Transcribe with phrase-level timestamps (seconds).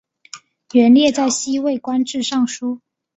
[0.73, 2.81] 元烈在西魏官至尚书。